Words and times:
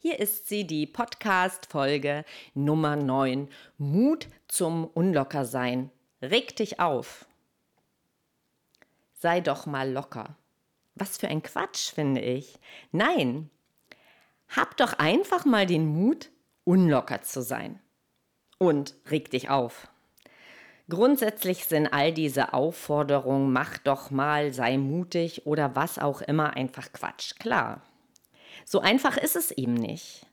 Hier 0.00 0.20
ist 0.20 0.46
sie, 0.46 0.64
die 0.64 0.86
Podcast-Folge 0.86 2.24
Nummer 2.54 2.94
9. 2.94 3.48
Mut 3.78 4.28
zum 4.46 4.84
Unlockersein. 4.84 5.90
Reg 6.22 6.54
dich 6.54 6.78
auf. 6.78 7.26
Sei 9.14 9.40
doch 9.40 9.66
mal 9.66 9.90
locker. 9.90 10.36
Was 10.94 11.16
für 11.18 11.26
ein 11.26 11.42
Quatsch, 11.42 11.92
finde 11.92 12.20
ich. 12.20 12.60
Nein, 12.92 13.50
hab 14.48 14.76
doch 14.76 14.92
einfach 15.00 15.44
mal 15.44 15.66
den 15.66 15.88
Mut, 15.88 16.30
unlocker 16.62 17.22
zu 17.22 17.42
sein. 17.42 17.80
Und 18.58 18.94
reg 19.10 19.32
dich 19.32 19.50
auf. 19.50 19.88
Grundsätzlich 20.88 21.64
sind 21.64 21.88
all 21.88 22.12
diese 22.12 22.52
Aufforderungen, 22.52 23.52
mach 23.52 23.78
doch 23.78 24.12
mal, 24.12 24.52
sei 24.52 24.78
mutig 24.78 25.44
oder 25.44 25.74
was 25.74 25.98
auch 25.98 26.20
immer 26.20 26.54
einfach 26.54 26.92
Quatsch. 26.92 27.34
Klar, 27.40 27.82
so 28.70 28.80
einfach 28.80 29.16
ist 29.16 29.34
es 29.34 29.50
eben 29.50 29.72
nicht. 29.72 30.26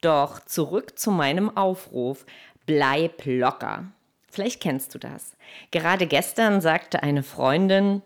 Doch 0.00 0.38
zurück 0.44 0.96
zu 0.96 1.10
meinem 1.10 1.56
Aufruf. 1.56 2.24
Bleib 2.64 3.22
locker. 3.24 3.86
Vielleicht 4.28 4.62
kennst 4.62 4.94
du 4.94 5.00
das. 5.00 5.32
Gerade 5.72 6.06
gestern 6.06 6.60
sagte 6.60 7.02
eine 7.02 7.24
Freundin, 7.24 8.02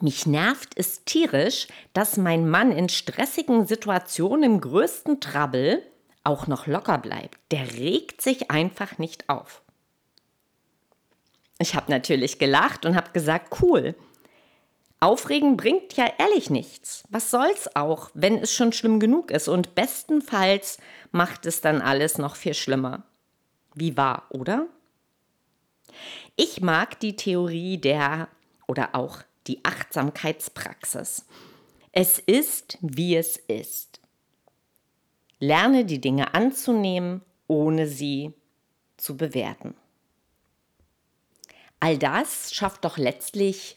mich 0.00 0.26
nervt 0.26 0.72
es 0.74 1.04
tierisch, 1.04 1.68
dass 1.92 2.16
mein 2.16 2.50
Mann 2.50 2.72
in 2.72 2.88
stressigen 2.88 3.64
Situationen 3.64 4.42
im 4.42 4.60
größten 4.60 5.20
Trouble 5.20 5.82
auch 6.24 6.48
noch 6.48 6.66
locker 6.66 6.98
bleibt. 6.98 7.38
Der 7.52 7.74
regt 7.74 8.20
sich 8.20 8.50
einfach 8.50 8.98
nicht 8.98 9.28
auf. 9.28 9.62
Ich 11.60 11.76
habe 11.76 11.92
natürlich 11.92 12.40
gelacht 12.40 12.84
und 12.84 12.96
habe 12.96 13.12
gesagt, 13.12 13.62
cool, 13.62 13.94
Aufregen 14.98 15.56
bringt 15.56 15.94
ja 15.96 16.10
ehrlich 16.18 16.48
nichts. 16.48 17.04
Was 17.10 17.30
soll's 17.30 17.74
auch, 17.76 18.10
wenn 18.14 18.38
es 18.38 18.52
schon 18.52 18.72
schlimm 18.72 18.98
genug 18.98 19.30
ist? 19.30 19.48
Und 19.48 19.74
bestenfalls 19.74 20.78
macht 21.12 21.44
es 21.44 21.60
dann 21.60 21.82
alles 21.82 22.18
noch 22.18 22.36
viel 22.36 22.54
schlimmer. 22.54 23.04
Wie 23.74 23.96
wahr, 23.96 24.24
oder? 24.30 24.66
Ich 26.34 26.60
mag 26.60 26.98
die 27.00 27.16
Theorie 27.16 27.78
der 27.78 28.28
oder 28.66 28.94
auch 28.94 29.22
die 29.46 29.64
Achtsamkeitspraxis. 29.64 31.26
Es 31.92 32.18
ist, 32.18 32.78
wie 32.80 33.16
es 33.16 33.36
ist. 33.36 34.00
Lerne 35.38 35.84
die 35.84 36.00
Dinge 36.00 36.34
anzunehmen, 36.34 37.22
ohne 37.46 37.86
sie 37.86 38.32
zu 38.96 39.16
bewerten. 39.16 39.74
All 41.80 41.98
das 41.98 42.54
schafft 42.54 42.84
doch 42.86 42.96
letztlich 42.96 43.76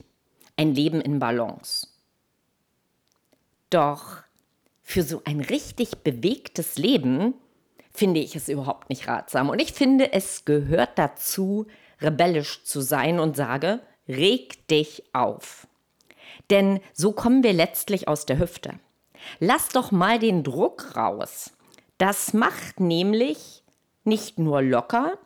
ein 0.59 0.75
Leben 0.75 0.99
in 0.99 1.19
Balance. 1.19 1.87
Doch 3.69 4.17
für 4.81 5.03
so 5.03 5.21
ein 5.23 5.39
richtig 5.39 5.99
bewegtes 5.99 6.77
Leben 6.77 7.33
finde 7.93 8.19
ich 8.19 8.35
es 8.35 8.49
überhaupt 8.49 8.89
nicht 8.89 9.07
ratsam. 9.07 9.49
Und 9.49 9.61
ich 9.61 9.71
finde, 9.71 10.11
es 10.11 10.43
gehört 10.43 10.99
dazu, 10.99 11.65
rebellisch 12.01 12.63
zu 12.65 12.81
sein 12.81 13.21
und 13.21 13.37
sage, 13.37 13.79
reg 14.09 14.67
dich 14.67 15.03
auf. 15.13 15.65
Denn 16.49 16.81
so 16.91 17.13
kommen 17.13 17.41
wir 17.41 17.53
letztlich 17.53 18.09
aus 18.09 18.25
der 18.25 18.39
Hüfte. 18.39 18.79
Lass 19.39 19.69
doch 19.69 19.91
mal 19.91 20.19
den 20.19 20.43
Druck 20.43 20.97
raus. 20.97 21.51
Das 21.97 22.33
macht 22.33 22.81
nämlich 22.81 23.63
nicht 24.03 24.39
nur 24.39 24.61
locker, 24.61 25.17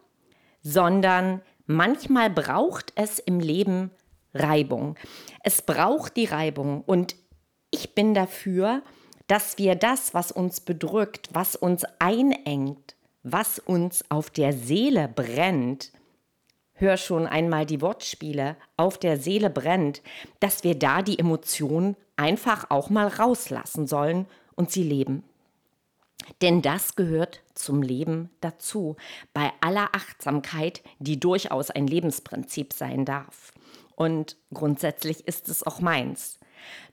sondern 0.62 1.42
manchmal 1.66 2.30
braucht 2.30 2.94
es 2.96 3.18
im 3.18 3.40
Leben 3.40 3.90
Reibung. 4.34 4.96
Es 5.44 5.62
braucht 5.62 6.18
die 6.18 6.26
Reibung 6.26 6.82
und 6.82 7.16
ich 7.72 7.96
bin 7.96 8.14
dafür, 8.14 8.82
dass 9.28 9.58
wir 9.58 9.76
das, 9.76 10.14
was 10.14 10.32
uns 10.32 10.60
bedrückt, 10.62 11.30
was 11.34 11.56
uns 11.56 11.86
einengt, 12.00 12.96
was 13.24 13.60
uns 13.60 14.04
auf 14.10 14.30
der 14.30 14.54
Seele 14.54 15.08
brennt, 15.08 15.92
hör 16.74 16.98
schon 16.98 17.26
einmal 17.26 17.66
die 17.66 17.82
Wortspiele, 17.82 18.58
auf 18.78 18.98
der 18.98 19.18
Seele 19.18 19.50
brennt, 19.50 20.02
dass 20.40 20.64
wir 20.64 20.78
da 20.78 21.02
die 21.02 21.18
Emotionen 21.18 21.96
einfach 22.16 22.70
auch 22.70 22.90
mal 22.90 23.08
rauslassen 23.08 23.88
sollen 23.88 24.28
und 24.56 24.72
sie 24.72 24.84
leben. 24.84 25.24
Denn 26.42 26.62
das 26.62 26.96
gehört 26.96 27.42
zum 27.54 27.82
Leben 27.82 28.30
dazu, 28.42 28.96
bei 29.34 29.52
aller 29.62 29.90
Achtsamkeit, 29.94 30.82
die 31.00 31.20
durchaus 31.20 31.70
ein 31.70 31.88
Lebensprinzip 31.88 32.74
sein 32.74 33.06
darf. 33.06 33.52
Und 33.96 34.38
grundsätzlich 34.54 35.28
ist 35.28 35.50
es 35.50 35.66
auch 35.66 35.80
meins. 35.80 36.40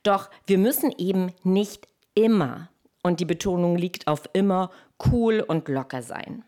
Doch 0.03 0.29
wir 0.45 0.57
müssen 0.57 0.93
eben 0.97 1.33
nicht 1.43 1.87
immer, 2.13 2.69
und 3.03 3.19
die 3.19 3.25
Betonung 3.25 3.77
liegt 3.77 4.07
auf 4.07 4.29
immer, 4.33 4.69
cool 5.11 5.41
und 5.41 5.67
locker 5.67 6.03
sein. 6.03 6.43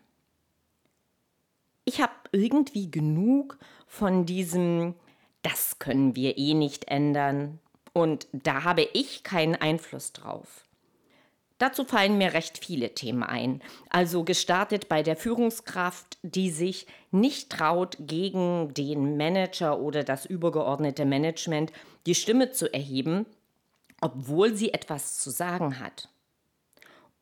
Ich 1.84 2.00
habe 2.00 2.12
irgendwie 2.32 2.90
genug 2.90 3.58
von 3.86 4.24
diesem, 4.24 4.94
das 5.42 5.78
können 5.78 6.16
wir 6.16 6.38
eh 6.38 6.54
nicht 6.54 6.88
ändern 6.88 7.58
und 7.92 8.26
da 8.32 8.64
habe 8.64 8.88
ich 8.92 9.22
keinen 9.22 9.54
Einfluss 9.54 10.12
drauf. 10.12 10.64
Dazu 11.58 11.84
fallen 11.84 12.18
mir 12.18 12.34
recht 12.34 12.64
viele 12.64 12.94
Themen 12.94 13.22
ein. 13.22 13.62
Also 13.88 14.24
gestartet 14.24 14.88
bei 14.88 15.02
der 15.02 15.16
Führungskraft, 15.16 16.18
die 16.22 16.50
sich 16.50 16.86
nicht 17.12 17.50
traut, 17.50 17.96
gegen 18.00 18.74
den 18.74 19.16
Manager 19.16 19.78
oder 19.78 20.02
das 20.02 20.26
übergeordnete 20.26 21.04
Management 21.04 21.72
die 22.06 22.16
Stimme 22.16 22.50
zu 22.50 22.72
erheben, 22.72 23.24
obwohl 24.00 24.54
sie 24.54 24.74
etwas 24.74 25.18
zu 25.20 25.30
sagen 25.30 25.78
hat. 25.78 26.08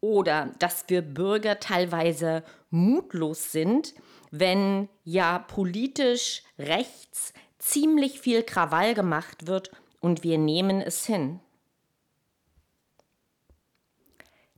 Oder 0.00 0.50
dass 0.58 0.86
wir 0.88 1.02
Bürger 1.02 1.60
teilweise 1.60 2.42
mutlos 2.70 3.52
sind, 3.52 3.94
wenn 4.30 4.88
ja 5.04 5.38
politisch 5.38 6.42
rechts 6.58 7.34
ziemlich 7.58 8.18
viel 8.18 8.42
Krawall 8.42 8.94
gemacht 8.94 9.46
wird 9.46 9.70
und 10.00 10.24
wir 10.24 10.38
nehmen 10.38 10.80
es 10.80 11.06
hin. 11.06 11.38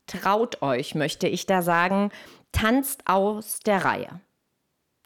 Traut 0.06 0.62
euch, 0.62 0.94
möchte 0.94 1.28
ich 1.28 1.46
da 1.46 1.62
sagen, 1.62 2.10
tanzt 2.52 3.02
aus 3.06 3.60
der 3.60 3.84
Reihe 3.84 4.20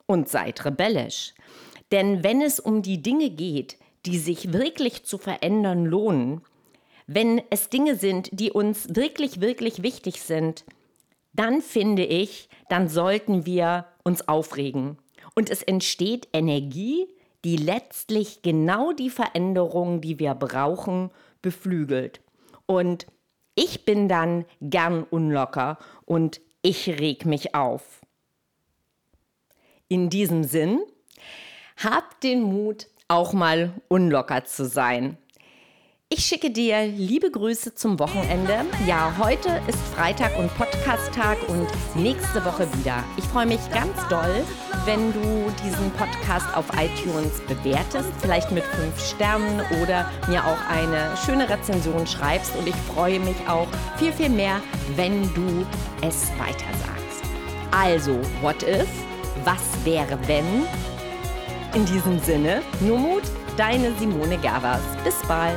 und 0.06 0.28
seid 0.28 0.64
rebellisch. 0.64 1.34
Denn 1.92 2.22
wenn 2.22 2.42
es 2.42 2.60
um 2.60 2.82
die 2.82 3.02
Dinge 3.02 3.30
geht, 3.30 3.78
die 4.06 4.18
sich 4.18 4.52
wirklich 4.52 5.04
zu 5.04 5.18
verändern 5.18 5.84
lohnen, 5.84 6.42
wenn 7.06 7.42
es 7.50 7.70
Dinge 7.70 7.96
sind, 7.96 8.28
die 8.32 8.50
uns 8.50 8.94
wirklich, 8.94 9.40
wirklich 9.40 9.82
wichtig 9.82 10.20
sind, 10.20 10.64
dann 11.32 11.62
finde 11.62 12.04
ich, 12.04 12.48
dann 12.68 12.88
sollten 12.88 13.46
wir 13.46 13.86
uns 14.04 14.28
aufregen. 14.28 14.98
Und 15.34 15.50
es 15.50 15.62
entsteht 15.62 16.28
Energie, 16.32 17.06
die 17.44 17.56
letztlich 17.56 18.42
genau 18.42 18.92
die 18.92 19.10
Veränderungen, 19.10 20.00
die 20.00 20.18
wir 20.18 20.34
brauchen, 20.34 21.10
beflügelt. 21.40 22.20
Und 22.66 23.06
ich 23.58 23.84
bin 23.84 24.08
dann 24.08 24.44
gern 24.60 25.02
unlocker 25.02 25.78
und 26.04 26.40
ich 26.62 26.88
reg 26.88 27.26
mich 27.26 27.56
auf. 27.56 28.00
In 29.88 30.10
diesem 30.10 30.44
Sinn, 30.44 30.80
hab 31.76 32.20
den 32.20 32.40
Mut, 32.42 32.86
auch 33.08 33.32
mal 33.32 33.72
unlocker 33.88 34.44
zu 34.44 34.64
sein. 34.64 35.18
Ich 36.10 36.24
schicke 36.24 36.50
dir 36.50 36.86
liebe 36.86 37.30
Grüße 37.30 37.74
zum 37.74 37.98
Wochenende. 37.98 38.64
Ja, 38.86 39.12
heute 39.18 39.60
ist 39.68 39.78
Freitag 39.94 40.38
und 40.38 40.48
Podcast-Tag 40.56 41.36
und 41.50 41.68
nächste 41.94 42.42
Woche 42.46 42.66
wieder. 42.78 43.04
Ich 43.18 43.24
freue 43.24 43.44
mich 43.44 43.60
ganz 43.74 43.94
doll, 44.08 44.42
wenn 44.86 45.12
du 45.12 45.52
diesen 45.62 45.90
Podcast 45.98 46.46
auf 46.56 46.64
iTunes 46.78 47.42
bewertest, 47.46 48.08
vielleicht 48.22 48.50
mit 48.52 48.64
fünf 48.64 48.98
Sternen 48.98 49.60
oder 49.82 50.10
mir 50.28 50.42
auch 50.46 50.58
eine 50.70 51.14
schöne 51.26 51.46
Rezension 51.46 52.06
schreibst. 52.06 52.56
Und 52.56 52.66
ich 52.66 52.76
freue 52.94 53.20
mich 53.20 53.36
auch 53.46 53.68
viel, 53.98 54.14
viel 54.14 54.30
mehr, 54.30 54.62
wenn 54.96 55.22
du 55.34 55.66
es 56.00 56.30
weiter 56.38 56.72
sagst. 56.86 57.22
Also, 57.70 58.18
what 58.40 58.62
if? 58.62 58.88
Was 59.44 59.84
wäre, 59.84 60.18
wenn? 60.26 60.66
In 61.74 61.84
diesem 61.84 62.18
Sinne, 62.20 62.62
nur 62.80 62.96
Mut, 62.96 63.24
deine 63.58 63.92
Simone 63.98 64.38
Gavas. 64.38 64.80
Bis 65.04 65.16
bald. 65.28 65.54